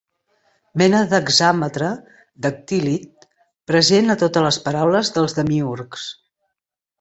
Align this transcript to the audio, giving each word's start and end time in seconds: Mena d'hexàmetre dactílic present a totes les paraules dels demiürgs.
Mena 0.81 1.01
d'hexàmetre 1.09 1.89
dactílic 2.45 3.27
present 3.73 4.15
a 4.15 4.17
totes 4.23 4.47
les 4.47 4.59
paraules 4.65 5.13
dels 5.19 5.37
demiürgs. 5.43 6.09